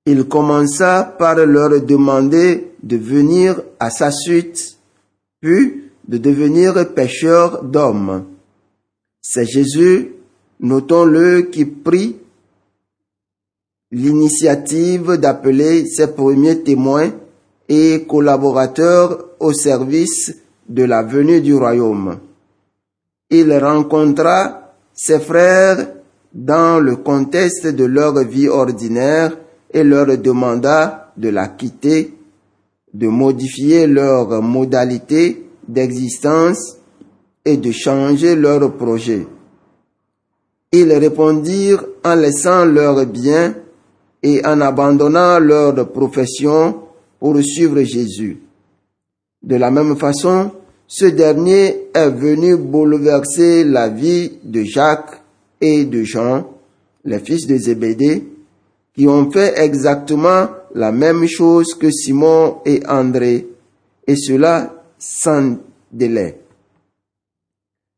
Il 0.04 0.24
commença 0.24 1.02
par 1.18 1.34
leur 1.44 1.80
demander 1.82 2.72
de 2.82 2.96
venir 2.96 3.60
à 3.80 3.90
sa 3.90 4.12
suite, 4.12 4.78
puis 5.40 5.90
de 6.06 6.18
devenir 6.18 6.94
pêcheurs 6.94 7.64
d'hommes. 7.64 8.26
C'est 9.20 9.44
Jésus, 9.46 10.12
notons-le, 10.60 11.42
qui 11.42 11.64
prit 11.64 12.16
l'initiative 13.92 15.16
d'appeler 15.16 15.86
ses 15.86 16.08
premiers 16.08 16.62
témoins 16.62 17.10
et 17.68 18.04
collaborateur 18.08 19.30
au 19.40 19.52
service 19.52 20.34
de 20.68 20.84
la 20.84 21.02
venue 21.02 21.40
du 21.40 21.54
royaume. 21.54 22.18
Il 23.30 23.52
rencontra 23.56 24.74
ses 24.92 25.20
frères 25.20 25.88
dans 26.32 26.80
le 26.80 26.96
contexte 26.96 27.66
de 27.66 27.84
leur 27.84 28.14
vie 28.24 28.48
ordinaire 28.48 29.36
et 29.72 29.84
leur 29.84 30.18
demanda 30.18 31.12
de 31.16 31.28
la 31.28 31.48
quitter, 31.48 32.12
de 32.92 33.08
modifier 33.08 33.86
leurs 33.86 34.42
modalités 34.42 35.48
d'existence 35.66 36.76
et 37.44 37.56
de 37.56 37.70
changer 37.70 38.36
leurs 38.36 38.72
projets. 38.74 39.26
Ils 40.72 40.92
répondirent 40.92 41.84
en 42.04 42.14
laissant 42.14 42.64
leurs 42.64 43.06
biens 43.06 43.54
et 44.26 44.44
en 44.44 44.60
abandonnant 44.60 45.38
leur 45.38 45.92
profession 45.92 46.80
pour 47.20 47.40
suivre 47.42 47.80
Jésus. 47.84 48.40
De 49.40 49.54
la 49.54 49.70
même 49.70 49.96
façon, 49.96 50.50
ce 50.88 51.06
dernier 51.06 51.90
est 51.94 52.10
venu 52.10 52.56
bouleverser 52.56 53.62
la 53.62 53.88
vie 53.88 54.32
de 54.42 54.64
Jacques 54.64 55.22
et 55.60 55.84
de 55.84 56.02
Jean, 56.02 56.44
les 57.04 57.20
fils 57.20 57.46
de 57.46 57.56
Zébédée, 57.56 58.24
qui 58.96 59.06
ont 59.06 59.30
fait 59.30 59.60
exactement 59.60 60.48
la 60.74 60.90
même 60.90 61.24
chose 61.28 61.74
que 61.74 61.92
Simon 61.92 62.56
et 62.64 62.82
André, 62.88 63.46
et 64.08 64.16
cela 64.16 64.82
sans 64.98 65.56
délai. 65.92 66.40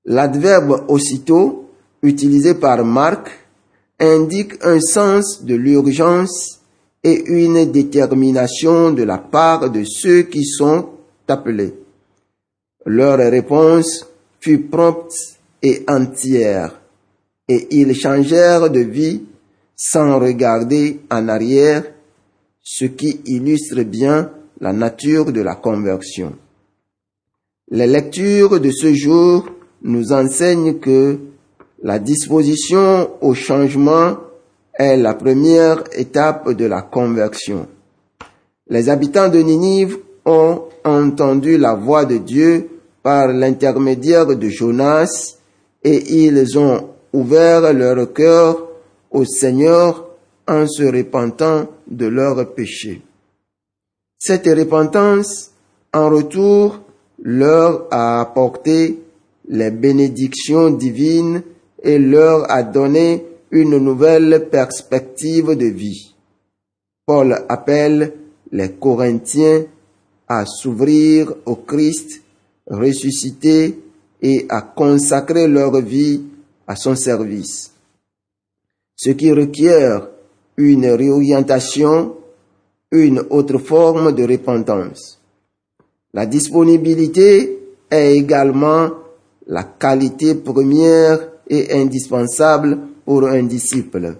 L'adverbe 0.04 0.84
aussitôt, 0.88 1.70
utilisé 2.02 2.52
par 2.52 2.84
Marc, 2.84 3.47
indique 4.00 4.54
un 4.62 4.80
sens 4.80 5.44
de 5.44 5.54
l'urgence 5.54 6.60
et 7.02 7.24
une 7.26 7.70
détermination 7.70 8.92
de 8.92 9.02
la 9.02 9.18
part 9.18 9.70
de 9.70 9.84
ceux 9.84 10.22
qui 10.22 10.44
sont 10.44 10.90
appelés. 11.26 11.74
Leur 12.86 13.18
réponse 13.18 14.06
fut 14.40 14.60
prompte 14.60 15.12
et 15.62 15.84
entière, 15.88 16.80
et 17.48 17.66
ils 17.70 17.94
changèrent 17.94 18.70
de 18.70 18.80
vie 18.80 19.22
sans 19.76 20.18
regarder 20.18 21.00
en 21.10 21.28
arrière, 21.28 21.84
ce 22.62 22.84
qui 22.84 23.20
illustre 23.26 23.82
bien 23.82 24.30
la 24.60 24.72
nature 24.72 25.32
de 25.32 25.40
la 25.40 25.54
conversion. 25.54 26.36
Les 27.70 27.86
lectures 27.86 28.60
de 28.60 28.70
ce 28.70 28.92
jour 28.94 29.48
nous 29.82 30.12
enseignent 30.12 30.78
que 30.78 31.18
la 31.82 31.98
disposition 31.98 33.10
au 33.20 33.34
changement 33.34 34.16
est 34.74 34.96
la 34.96 35.14
première 35.14 35.84
étape 35.92 36.50
de 36.50 36.66
la 36.66 36.82
conversion. 36.82 37.68
Les 38.68 38.88
habitants 38.88 39.28
de 39.28 39.38
Ninive 39.38 39.98
ont 40.24 40.62
entendu 40.84 41.56
la 41.56 41.74
voix 41.74 42.04
de 42.04 42.18
Dieu 42.18 42.68
par 43.02 43.28
l'intermédiaire 43.28 44.26
de 44.26 44.48
Jonas 44.48 45.36
et 45.82 46.26
ils 46.26 46.58
ont 46.58 46.88
ouvert 47.12 47.72
leur 47.72 48.12
cœur 48.12 48.68
au 49.10 49.24
Seigneur 49.24 50.08
en 50.46 50.66
se 50.66 50.82
repentant 50.82 51.68
de 51.86 52.06
leurs 52.06 52.54
péchés. 52.54 53.02
Cette 54.18 54.46
repentance, 54.46 55.52
en 55.94 56.10
retour, 56.10 56.80
leur 57.22 57.86
a 57.90 58.20
apporté 58.20 58.98
les 59.48 59.70
bénédictions 59.70 60.70
divines 60.70 61.42
et 61.82 61.98
leur 61.98 62.50
a 62.50 62.62
donné 62.62 63.24
une 63.50 63.78
nouvelle 63.78 64.48
perspective 64.50 65.54
de 65.54 65.66
vie. 65.66 66.14
Paul 67.06 67.44
appelle 67.48 68.12
les 68.52 68.72
Corinthiens 68.72 69.64
à 70.26 70.44
s'ouvrir 70.44 71.32
au 71.46 71.56
Christ 71.56 72.22
ressuscité 72.66 73.78
et 74.20 74.46
à 74.48 74.60
consacrer 74.62 75.48
leur 75.48 75.80
vie 75.80 76.22
à 76.66 76.76
son 76.76 76.94
service. 76.94 77.72
Ce 78.94 79.10
qui 79.10 79.32
requiert 79.32 80.08
une 80.56 80.86
réorientation, 80.86 82.16
une 82.90 83.22
autre 83.30 83.58
forme 83.58 84.12
de 84.12 84.24
repentance. 84.24 85.20
La 86.12 86.26
disponibilité 86.26 87.58
est 87.90 88.16
également 88.16 88.90
la 89.46 89.64
qualité 89.64 90.34
première 90.34 91.37
et 91.48 91.72
indispensable 91.72 92.78
pour 93.04 93.26
un 93.26 93.42
disciple. 93.42 94.16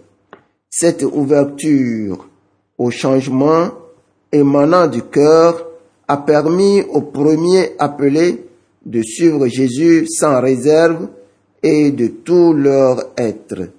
Cette 0.71 1.03
ouverture 1.03 2.29
au 2.77 2.91
changement 2.91 3.71
émanant 4.33 4.87
du 4.87 5.03
cœur 5.03 5.67
a 6.07 6.17
permis 6.19 6.83
aux 6.83 7.03
premiers 7.03 7.73
appelés 7.79 8.45
de 8.85 9.03
suivre 9.03 9.47
Jésus 9.47 10.07
sans 10.09 10.41
réserve 10.41 11.09
et 11.62 11.91
de 11.91 12.09
tout 12.09 12.53
leur 12.53 13.12
être. 13.17 13.71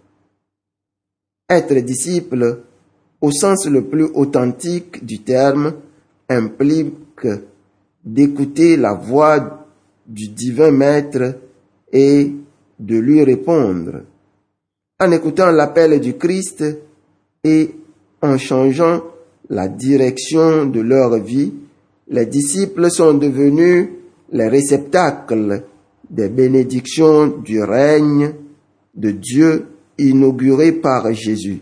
Être 1.49 1.79
disciple, 1.79 2.59
au 3.21 3.31
sens 3.31 3.65
le 3.67 3.83
plus 3.85 4.05
authentique 4.13 5.03
du 5.03 5.19
terme, 5.19 5.73
implique 6.29 7.27
d'écouter 8.03 8.77
la 8.77 8.93
voix 8.93 9.65
du 10.05 10.27
divin 10.29 10.71
maître 10.71 11.35
et 11.91 12.31
de 12.79 12.97
lui 12.97 13.23
répondre. 13.23 14.03
En 14.99 15.11
écoutant 15.11 15.51
l'appel 15.51 15.99
du 15.99 16.15
Christ 16.17 16.63
et 17.43 17.71
en 18.21 18.37
changeant 18.37 19.01
la 19.49 19.67
direction 19.67 20.65
de 20.65 20.81
leur 20.81 21.17
vie, 21.19 21.53
les 22.09 22.25
disciples 22.25 22.89
sont 22.89 23.13
devenus 23.13 23.89
les 24.31 24.47
réceptacles 24.47 25.63
des 26.09 26.29
bénédictions 26.29 27.27
du 27.27 27.61
règne 27.61 28.33
de 28.95 29.11
Dieu 29.11 29.67
inauguré 29.97 30.71
par 30.71 31.13
Jésus. 31.13 31.61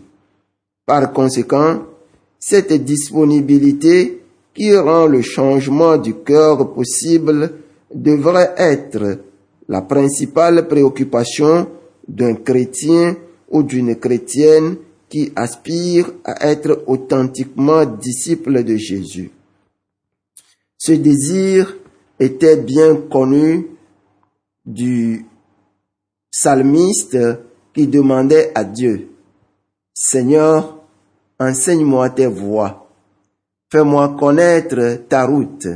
Par 0.86 1.12
conséquent, 1.12 1.82
cette 2.38 2.72
disponibilité 2.72 4.22
qui 4.54 4.74
rend 4.76 5.06
le 5.06 5.22
changement 5.22 5.96
du 5.96 6.14
cœur 6.14 6.72
possible 6.72 7.52
devrait 7.94 8.54
être 8.56 9.18
la 9.68 9.82
principale 9.82 10.66
préoccupation 10.66 11.68
d'un 12.06 12.34
chrétien 12.34 13.16
ou 13.50 13.62
d'une 13.62 13.96
chrétienne 13.96 14.76
qui 15.08 15.32
aspire 15.36 16.10
à 16.24 16.48
être 16.48 16.84
authentiquement 16.86 17.84
disciple 17.84 18.62
de 18.64 18.76
Jésus. 18.76 19.30
Ce 20.76 20.92
désir 20.92 21.76
était 22.18 22.56
bien 22.56 22.96
connu 23.10 23.66
du 24.64 25.24
psalmiste 26.30 27.18
qui 27.74 27.86
demandait 27.86 28.52
à 28.54 28.64
Dieu, 28.64 29.08
Seigneur, 29.94 30.78
enseigne-moi 31.38 32.10
tes 32.10 32.26
voies, 32.26 32.88
fais-moi 33.70 34.16
connaître 34.18 35.00
ta 35.08 35.26
route, 35.26 35.68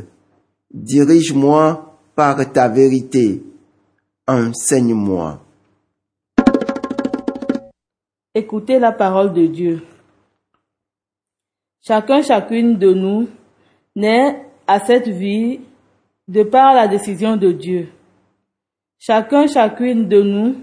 dirige-moi 0.72 1.98
par 2.14 2.52
ta 2.52 2.68
vérité, 2.68 3.42
enseigne-moi. 4.26 5.40
Écoutez 8.34 8.78
la 8.78 8.92
parole 8.92 9.32
de 9.32 9.46
Dieu. 9.46 9.82
Chacun, 11.84 12.22
chacune 12.22 12.78
de 12.78 12.92
nous 12.92 13.28
naît 13.96 14.46
à 14.66 14.80
cette 14.80 15.08
vie 15.08 15.60
de 16.28 16.42
par 16.44 16.74
la 16.74 16.88
décision 16.88 17.36
de 17.36 17.52
Dieu. 17.52 17.88
Chacun, 18.98 19.46
chacune 19.48 20.08
de 20.08 20.22
nous 20.22 20.56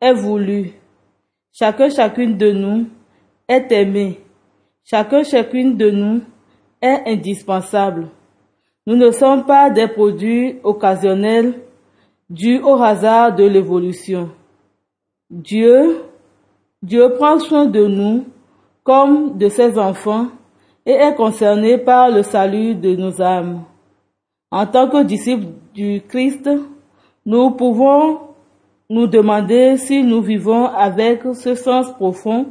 est 0.00 0.12
voulu. 0.12 0.72
Chacun, 1.52 1.88
chacune 1.88 2.36
de 2.36 2.52
nous 2.52 2.86
est 3.48 3.72
aimé. 3.72 4.20
Chacun, 4.84 5.22
chacune 5.22 5.76
de 5.76 5.90
nous 5.90 6.20
est 6.82 7.02
indispensable. 7.06 8.08
Nous 8.86 8.96
ne 8.96 9.10
sommes 9.10 9.46
pas 9.46 9.70
des 9.70 9.88
produits 9.88 10.58
occasionnels 10.62 11.54
dus 12.30 12.60
au 12.62 12.80
hasard 12.80 13.34
de 13.34 13.44
l'évolution. 13.44 14.30
Dieu, 15.28 16.02
Dieu 16.82 17.12
prend 17.18 17.40
soin 17.40 17.66
de 17.66 17.84
nous 17.84 18.24
comme 18.84 19.36
de 19.36 19.48
ses 19.48 19.78
enfants 19.78 20.28
et 20.86 20.92
est 20.92 21.14
concerné 21.14 21.76
par 21.76 22.10
le 22.10 22.22
salut 22.22 22.74
de 22.76 22.94
nos 22.94 23.20
âmes. 23.20 23.64
En 24.50 24.66
tant 24.66 24.88
que 24.88 25.02
disciples 25.02 25.48
du 25.74 26.02
Christ, 26.08 26.48
nous 27.26 27.50
pouvons 27.50 28.20
nous 28.88 29.06
demander 29.06 29.76
si 29.76 30.02
nous 30.02 30.22
vivons 30.22 30.66
avec 30.66 31.22
ce 31.34 31.54
sens 31.54 31.92
profond 31.92 32.46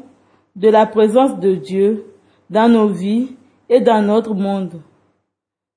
de 0.56 0.70
la 0.70 0.86
présence 0.86 1.40
de 1.40 1.56
Dieu 1.56 2.06
dans 2.50 2.70
nos 2.70 2.88
vies 2.88 3.36
et 3.70 3.82
dans 3.82 4.02
notre 4.02 4.34
monde. 4.34 4.82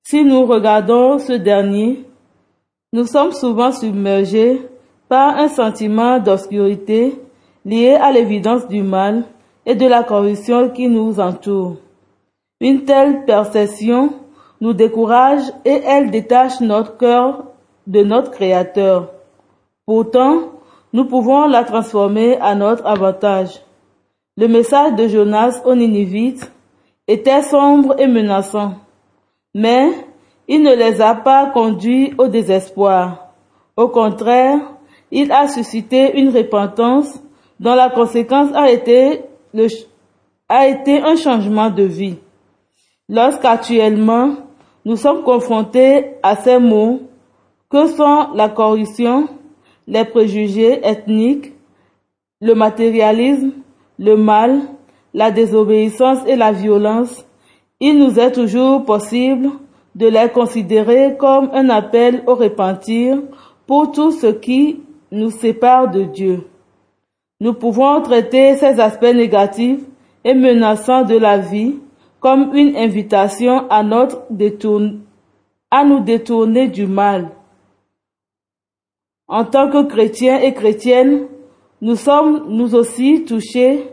Si 0.03 0.23
nous 0.23 0.45
regardons 0.45 1.19
ce 1.19 1.33
dernier, 1.33 2.05
nous 2.93 3.07
sommes 3.07 3.31
souvent 3.31 3.71
submergés 3.71 4.61
par 5.09 5.35
un 5.37 5.47
sentiment 5.47 6.19
d'obscurité 6.19 7.19
lié 7.65 7.95
à 7.95 8.11
l'évidence 8.11 8.67
du 8.67 8.83
mal 8.83 9.23
et 9.65 9.73
de 9.73 9.87
la 9.87 10.03
corruption 10.03 10.69
qui 10.69 10.87
nous 10.87 11.19
entoure. 11.19 11.77
Une 12.61 12.85
telle 12.85 13.25
perception 13.25 14.13
nous 14.61 14.73
décourage 14.73 15.41
et 15.65 15.81
elle 15.85 16.11
détache 16.11 16.61
notre 16.61 16.95
cœur 16.97 17.45
de 17.87 18.03
notre 18.03 18.29
Créateur. 18.29 19.09
Pourtant, 19.87 20.51
nous 20.93 21.05
pouvons 21.05 21.47
la 21.47 21.63
transformer 21.63 22.37
à 22.39 22.53
notre 22.53 22.85
avantage. 22.85 23.59
Le 24.37 24.47
message 24.47 24.93
de 24.95 25.07
Jonas 25.07 25.61
aux 25.65 25.75
Ninivites 25.75 26.51
était 27.07 27.41
sombre 27.41 27.99
et 27.99 28.07
menaçant, 28.07 28.75
mais 29.55 29.89
il 30.53 30.61
ne 30.61 30.75
les 30.75 31.01
a 31.01 31.15
pas 31.15 31.47
conduits 31.47 32.13
au 32.19 32.27
désespoir. 32.27 33.33
Au 33.75 33.87
contraire, 33.87 34.59
il 35.09 35.31
a 35.31 35.47
suscité 35.47 36.19
une 36.19 36.29
repentance 36.29 37.11
dont 37.59 37.73
la 37.73 37.89
conséquence 37.89 38.49
a 38.53 38.69
été, 38.69 39.21
a 40.47 40.67
été 40.67 40.99
un 41.01 41.15
changement 41.15 41.71
de 41.71 41.81
vie. 41.81 42.17
Lorsqu'actuellement 43.09 44.35
nous 44.85 44.95
sommes 44.95 45.23
confrontés 45.23 46.17
à 46.21 46.35
ces 46.35 46.59
mots 46.59 46.99
que 47.71 47.87
sont 47.87 48.27
la 48.35 48.49
corruption, 48.49 49.27
les 49.87 50.05
préjugés 50.05 50.85
ethniques, 50.87 51.51
le 52.41 52.53
matérialisme, 52.53 53.53
le 53.97 54.15
mal, 54.17 54.61
la 55.15 55.31
désobéissance 55.31 56.19
et 56.27 56.35
la 56.35 56.51
violence, 56.51 57.25
il 57.79 57.97
nous 57.97 58.19
est 58.19 58.33
toujours 58.33 58.85
possible 58.85 59.49
de 59.95 60.07
les 60.07 60.29
considérer 60.29 61.15
comme 61.17 61.49
un 61.53 61.69
appel 61.69 62.23
au 62.27 62.35
repentir 62.35 63.21
pour 63.67 63.91
tout 63.91 64.11
ce 64.11 64.27
qui 64.27 64.81
nous 65.11 65.29
sépare 65.29 65.91
de 65.91 66.03
Dieu. 66.03 66.47
Nous 67.39 67.53
pouvons 67.53 68.01
traiter 68.01 68.55
ces 68.57 68.79
aspects 68.79 69.13
négatifs 69.13 69.81
et 70.23 70.33
menaçants 70.33 71.03
de 71.03 71.17
la 71.17 71.37
vie 71.37 71.75
comme 72.19 72.55
une 72.55 72.75
invitation 72.77 73.67
à, 73.69 73.83
notre 73.83 74.23
à 75.69 75.83
nous 75.83 75.99
détourner 75.99 76.69
du 76.69 76.87
mal. 76.87 77.29
En 79.27 79.43
tant 79.45 79.69
que 79.69 79.83
chrétiens 79.83 80.39
et 80.39 80.53
chrétiennes, 80.53 81.27
nous 81.81 81.95
sommes 81.95 82.45
nous 82.47 82.75
aussi 82.75 83.25
touchés 83.25 83.89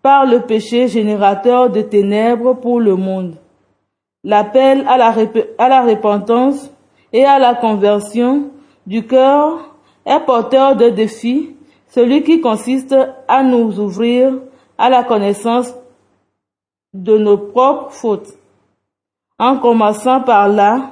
par 0.00 0.24
le 0.24 0.40
péché 0.40 0.88
générateur 0.88 1.70
de 1.70 1.82
ténèbres 1.82 2.54
pour 2.54 2.80
le 2.80 2.96
monde. 2.96 3.36
L'appel 4.24 4.86
à 4.88 4.96
la, 4.96 5.82
repentance 5.82 6.70
et 7.12 7.24
à 7.26 7.38
la 7.38 7.54
conversion 7.54 8.50
du 8.86 9.06
cœur 9.06 9.74
est 10.06 10.20
porteur 10.20 10.76
de 10.76 10.88
défis, 10.88 11.54
celui 11.88 12.22
qui 12.22 12.40
consiste 12.40 12.96
à 13.28 13.42
nous 13.42 13.78
ouvrir 13.78 14.32
à 14.78 14.88
la 14.88 15.04
connaissance 15.04 15.74
de 16.94 17.18
nos 17.18 17.36
propres 17.36 17.90
fautes. 17.90 18.32
En 19.38 19.58
commençant 19.58 20.22
par 20.22 20.48
là, 20.48 20.90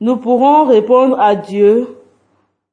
nous 0.00 0.16
pourrons 0.16 0.64
répondre 0.64 1.20
à 1.20 1.34
Dieu 1.34 1.98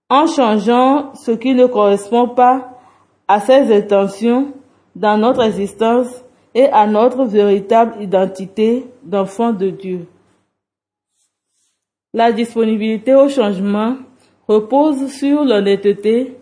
en 0.10 0.26
changeant 0.26 1.14
ce 1.16 1.32
qui 1.32 1.54
ne 1.54 1.66
correspond 1.66 2.30
pas 2.30 2.70
à 3.28 3.42
ses 3.42 3.76
intentions 3.76 4.54
dans 4.96 5.18
notre 5.18 5.42
existence 5.44 6.08
et 6.58 6.70
à 6.70 6.88
notre 6.88 7.24
véritable 7.26 8.02
identité 8.02 8.88
d'enfant 9.04 9.54
de 9.54 9.70
Dieu. 9.70 10.08
La 12.16 12.32
disponibilité 12.32 13.14
au 13.14 13.30
changement 13.30 13.98
repose 14.48 15.08
sur 15.12 15.46
l'honnêteté 15.46 16.36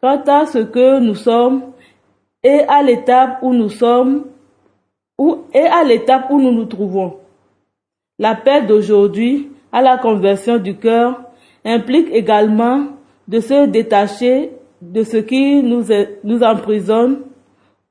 quant 0.00 0.20
à 0.26 0.46
ce 0.46 0.58
que 0.58 0.98
nous 0.98 1.14
sommes 1.14 1.62
et 2.42 2.62
à 2.66 2.82
l'étape 2.82 3.38
où 3.42 3.54
nous 3.54 3.68
sommes 3.68 4.24
et 5.54 5.66
à 5.66 5.84
l'étape 5.84 6.28
où 6.30 6.40
nous 6.40 6.50
nous 6.50 6.64
trouvons. 6.64 7.18
L'appel 8.18 8.66
d'aujourd'hui 8.66 9.50
à 9.70 9.82
la 9.82 9.98
conversion 9.98 10.58
du 10.58 10.78
cœur 10.78 11.22
implique 11.64 12.08
également 12.10 12.86
de 13.28 13.38
se 13.38 13.66
détacher 13.66 14.50
de 14.82 15.04
ce 15.04 15.18
qui 15.18 15.62
nous, 15.62 15.84
nous 16.24 16.42
emprisonne 16.42 17.20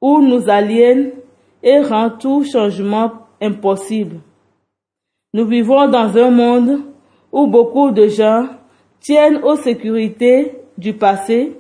ou 0.02 0.20
nous 0.20 0.50
aliène 0.50 1.12
et 1.64 1.80
rend 1.80 2.10
tout 2.10 2.44
changement 2.44 3.12
impossible. 3.42 4.18
Nous 5.34 5.46
vivons 5.46 5.88
dans 5.88 6.18
un 6.18 6.32
monde 6.32 6.82
où 7.32 7.48
beaucoup 7.48 7.92
de 7.92 8.08
gens 8.08 8.48
tiennent 9.00 9.44
aux 9.44 9.56
sécurités 9.56 10.58
du 10.78 10.94
passé 10.94 11.56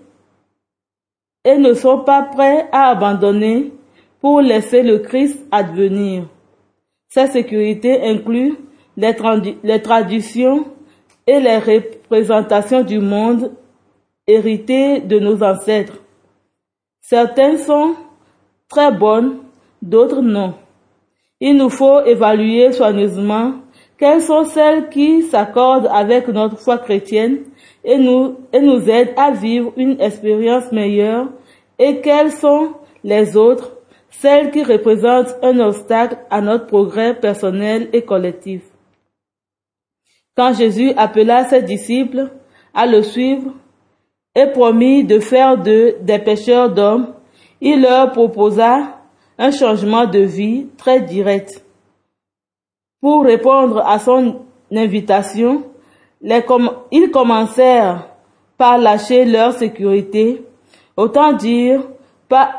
et 1.45 1.57
ne 1.57 1.73
sont 1.73 1.99
pas 1.99 2.23
prêts 2.23 2.67
à 2.71 2.89
abandonner 2.89 3.71
pour 4.19 4.41
laisser 4.41 4.83
le 4.83 4.99
Christ 4.99 5.39
advenir. 5.51 6.27
Cette 7.07 7.31
sécurité 7.31 8.01
inclut 8.03 8.57
les, 8.97 9.15
les 9.63 9.81
traditions 9.81 10.65
et 11.25 11.39
les 11.39 11.57
représentations 11.57 12.83
du 12.83 12.99
monde 12.99 13.51
héritées 14.27 15.01
de 15.01 15.19
nos 15.19 15.41
ancêtres. 15.43 15.99
Certaines 17.01 17.57
sont 17.57 17.95
très 18.67 18.91
bonnes, 18.91 19.39
d'autres 19.81 20.21
non. 20.21 20.53
Il 21.39 21.55
nous 21.55 21.69
faut 21.69 22.03
évaluer 22.03 22.71
soigneusement 22.73 23.53
quelles 23.97 24.21
sont 24.21 24.45
celles 24.45 24.89
qui 24.89 25.23
s'accordent 25.23 25.89
avec 25.91 26.27
notre 26.29 26.57
foi 26.57 26.77
chrétienne 26.77 27.43
et 27.83 27.97
nous, 27.97 28.37
et 28.53 28.61
nous 28.61 28.89
aident 28.89 29.13
à 29.17 29.31
vivre 29.31 29.73
une 29.75 29.99
expérience 29.99 30.71
meilleure 30.71 31.27
et 31.77 31.99
quelles 32.01 32.31
sont 32.31 32.73
les 33.03 33.35
autres 33.35 33.73
celles 34.09 34.51
qui 34.51 34.63
représentent 34.63 35.35
un 35.41 35.59
obstacle 35.59 36.17
à 36.29 36.41
notre 36.41 36.65
progrès 36.65 37.13
personnel 37.13 37.89
et 37.93 38.01
collectif. 38.01 38.63
Quand 40.35 40.53
Jésus 40.53 40.91
appela 40.97 41.45
ses 41.45 41.61
disciples 41.61 42.31
à 42.73 42.85
le 42.85 43.01
suivre 43.01 43.51
et 44.35 44.47
promit 44.47 45.03
de 45.03 45.19
faire 45.19 45.57
d'eux 45.57 45.95
des 46.01 46.19
pêcheurs 46.19 46.69
d'hommes, 46.69 47.13
il 47.61 47.81
leur 47.81 48.11
proposa 48.11 48.98
un 49.39 49.52
changement 49.52 50.06
de 50.06 50.19
vie 50.19 50.67
très 50.78 50.99
direct. 50.99 51.65
Pour 53.02 53.23
répondre 53.23 53.80
à 53.88 53.97
son 53.97 54.41
invitation, 54.69 55.63
ils 56.21 57.10
commencèrent 57.12 58.10
par 58.58 58.78
lâcher 58.78 59.23
leur 59.23 59.54
sécurité, 59.54 60.43
autant 60.97 61.32
dire 61.32 61.82
pas 62.28 62.52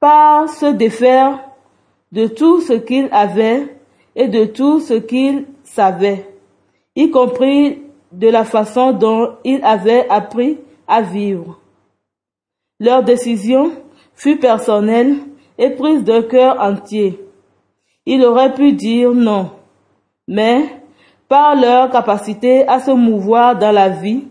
par 0.00 0.48
se 0.48 0.66
défaire 0.66 1.38
de 2.10 2.26
tout 2.26 2.60
ce 2.60 2.72
qu'il 2.72 3.08
avait 3.12 3.76
et 4.16 4.26
de 4.26 4.44
tout 4.44 4.80
ce 4.80 4.94
qu'il 4.94 5.46
savait, 5.62 6.28
y 6.96 7.10
compris 7.10 7.80
de 8.10 8.28
la 8.28 8.44
façon 8.44 8.92
dont 8.92 9.36
il 9.44 9.64
avait 9.64 10.08
appris 10.10 10.58
à 10.88 11.00
vivre. 11.00 11.60
Leur 12.80 13.04
décision 13.04 13.70
fut 14.14 14.38
personnelle 14.38 15.18
et 15.58 15.70
prise 15.70 16.04
d'un 16.04 16.22
cœur 16.22 16.60
entier. 16.60 17.20
Ils 18.06 18.24
auraient 18.24 18.54
pu 18.54 18.72
dire 18.72 19.12
non, 19.12 19.50
mais 20.26 20.64
par 21.28 21.54
leur 21.54 21.90
capacité 21.90 22.66
à 22.68 22.80
se 22.80 22.90
mouvoir 22.90 23.58
dans 23.58 23.72
la 23.72 23.88
vie, 23.88 24.24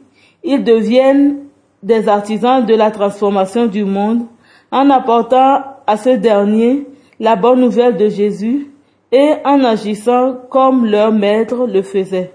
ils 0.43 0.63
deviennent 0.63 1.45
des 1.81 2.07
artisans 2.07 2.65
de 2.65 2.75
la 2.75 2.91
transformation 2.91 3.65
du 3.65 3.85
monde 3.85 4.25
en 4.71 4.89
apportant 4.89 5.63
à 5.87 5.97
ce 5.97 6.09
dernier 6.09 6.85
la 7.19 7.35
bonne 7.35 7.61
nouvelle 7.61 7.97
de 7.97 8.07
Jésus 8.07 8.71
et 9.11 9.33
en 9.45 9.63
agissant 9.63 10.37
comme 10.49 10.85
leur 10.85 11.11
maître 11.11 11.67
le 11.67 11.81
faisait. 11.81 12.33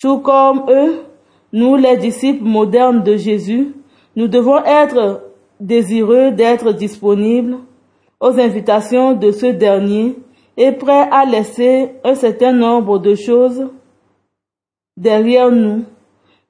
Tout 0.00 0.18
comme 0.18 0.64
eux, 0.68 1.04
nous 1.52 1.76
les 1.76 1.96
disciples 1.96 2.44
modernes 2.44 3.02
de 3.02 3.16
Jésus, 3.16 3.74
nous 4.16 4.28
devons 4.28 4.62
être 4.64 5.27
désireux 5.60 6.30
d'être 6.30 6.72
disponibles 6.72 7.58
aux 8.20 8.38
invitations 8.38 9.12
de 9.12 9.30
ce 9.30 9.46
dernier 9.46 10.16
et 10.56 10.72
prêts 10.72 11.08
à 11.10 11.24
laisser 11.24 11.92
un 12.04 12.14
certain 12.14 12.52
nombre 12.52 12.98
de 12.98 13.14
choses 13.14 13.68
derrière 14.96 15.50
nous, 15.50 15.84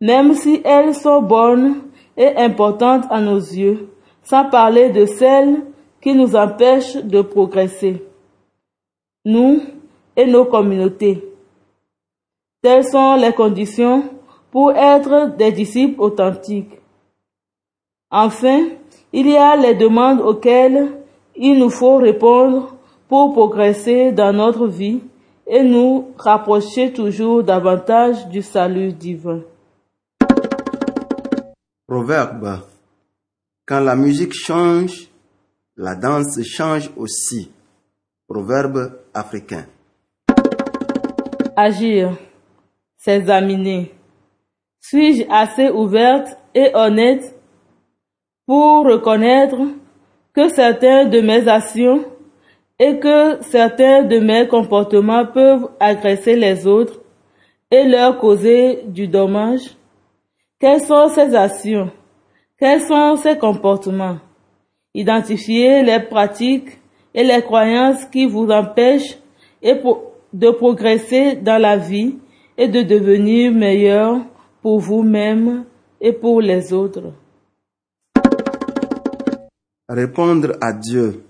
même 0.00 0.34
si 0.34 0.60
elles 0.64 0.94
sont 0.94 1.22
bonnes 1.22 1.82
et 2.16 2.36
importantes 2.36 3.04
à 3.10 3.20
nos 3.20 3.38
yeux 3.38 3.88
sans 4.28 4.44
parler 4.44 4.90
de 4.90 5.06
celles 5.06 5.64
qui 6.02 6.14
nous 6.14 6.36
empêchent 6.36 6.96
de 6.96 7.22
progresser, 7.22 8.04
nous 9.24 9.62
et 10.16 10.26
nos 10.26 10.44
communautés. 10.44 11.24
Telles 12.60 12.84
sont 12.84 13.14
les 13.16 13.32
conditions 13.32 14.04
pour 14.50 14.72
être 14.72 15.36
des 15.36 15.52
disciples 15.52 16.00
authentiques. 16.00 16.72
Enfin, 18.10 18.68
il 19.12 19.28
y 19.28 19.36
a 19.36 19.56
les 19.56 19.74
demandes 19.74 20.20
auxquelles 20.20 20.88
il 21.36 21.58
nous 21.58 21.70
faut 21.70 21.96
répondre 21.96 22.74
pour 23.08 23.32
progresser 23.32 24.12
dans 24.12 24.32
notre 24.32 24.66
vie 24.66 25.00
et 25.46 25.62
nous 25.62 26.08
rapprocher 26.18 26.92
toujours 26.92 27.42
davantage 27.42 28.28
du 28.28 28.42
salut 28.42 28.92
divin. 28.92 29.40
Proverbe 31.86 32.60
quand 33.68 33.80
la 33.80 33.96
musique 33.96 34.32
change, 34.32 35.08
la 35.76 35.94
danse 35.94 36.42
change 36.42 36.90
aussi. 36.96 37.50
Proverbe 38.26 38.98
africain. 39.12 39.66
Agir, 41.54 42.16
s'examiner. 42.96 43.92
Suis-je 44.80 45.24
assez 45.30 45.68
ouverte 45.68 46.28
et 46.54 46.70
honnête 46.74 47.37
pour 48.48 48.86
reconnaître 48.86 49.58
que 50.32 50.48
certains 50.48 51.04
de 51.04 51.20
mes 51.20 51.46
actions 51.46 52.06
et 52.80 52.98
que 52.98 53.42
certains 53.42 54.04
de 54.04 54.20
mes 54.20 54.48
comportements 54.48 55.26
peuvent 55.26 55.68
agresser 55.78 56.34
les 56.34 56.66
autres 56.66 57.02
et 57.70 57.84
leur 57.84 58.18
causer 58.18 58.84
du 58.86 59.06
dommage. 59.06 59.76
Quelles 60.58 60.80
sont 60.80 61.08
ces 61.10 61.34
actions? 61.34 61.90
Quels 62.58 62.80
sont 62.80 63.16
ces 63.16 63.36
comportements? 63.36 64.16
Identifiez 64.94 65.82
les 65.82 66.00
pratiques 66.00 66.78
et 67.12 67.24
les 67.24 67.42
croyances 67.42 68.06
qui 68.06 68.24
vous 68.24 68.48
empêchent 68.48 69.18
de 69.62 70.50
progresser 70.52 71.36
dans 71.36 71.60
la 71.60 71.76
vie 71.76 72.16
et 72.56 72.68
de 72.68 72.80
devenir 72.80 73.52
meilleur 73.52 74.20
pour 74.62 74.78
vous-même 74.78 75.66
et 76.00 76.14
pour 76.14 76.40
les 76.40 76.72
autres. 76.72 77.12
Répondre 79.88 80.58
à 80.60 80.74
Dieu. 80.74 81.22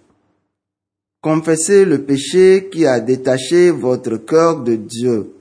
Confessez 1.23 1.85
le 1.85 2.03
péché 2.03 2.69
qui 2.73 2.87
a 2.87 2.99
détaché 2.99 3.71
votre 3.71 4.17
cœur 4.17 4.65
de 4.65 4.75
Dieu, 4.75 5.33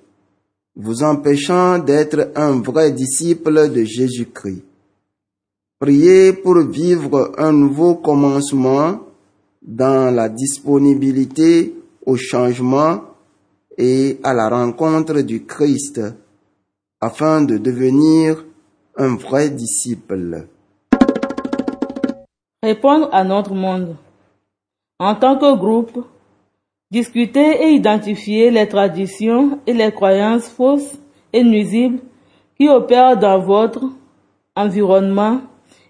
vous 0.76 1.02
empêchant 1.02 1.80
d'être 1.80 2.32
un 2.36 2.62
vrai 2.62 2.92
disciple 2.92 3.72
de 3.72 3.84
Jésus-Christ. 3.84 4.64
Priez 5.80 6.34
pour 6.34 6.60
vivre 6.62 7.32
un 7.40 7.52
nouveau 7.52 7.96
commencement 7.96 9.00
dans 9.64 10.14
la 10.14 10.30
disponibilité 10.30 11.74
au 12.06 12.18
changement 12.18 13.02
et 13.80 14.20
à 14.22 14.36
la 14.36 14.48
rencontre 14.48 15.22
du 15.22 15.44
Christ 15.44 16.02
afin 17.02 17.42
de 17.42 17.58
devenir 17.58 18.46
un 18.96 19.16
vrai 19.16 19.50
disciple. 19.50 20.48
Répondre 22.64 23.10
à 23.12 23.24
notre 23.24 23.54
monde. 23.54 23.96
En 24.98 25.14
tant 25.14 25.38
que 25.38 25.56
groupe, 25.56 26.04
discuter 26.90 27.64
et 27.64 27.70
identifier 27.70 28.50
les 28.50 28.68
traditions 28.68 29.60
et 29.68 29.74
les 29.74 29.92
croyances 29.92 30.50
fausses 30.50 30.98
et 31.34 31.44
nuisibles 31.44 32.00
qui 32.58 32.68
opèrent 32.68 33.16
dans 33.16 33.38
votre 33.38 33.84
environnement 34.56 35.42